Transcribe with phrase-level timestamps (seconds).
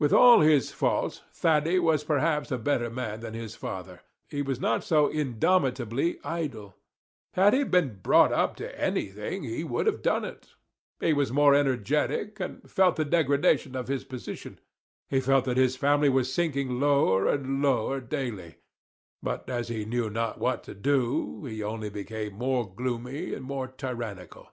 [0.00, 4.58] With all his faults, Thady was perhaps a better man than his father; he was
[4.58, 6.74] not so indomitably idle;
[7.34, 10.56] had he been brought up to anything, he would have done it;
[10.98, 14.58] he was more energetic, and felt the degradation of his position;
[15.08, 18.56] he felt that his family was sinking lower and lower daily;
[19.22, 23.68] but as he knew not what to do, he only became more gloomy and more
[23.68, 24.48] tyrannical.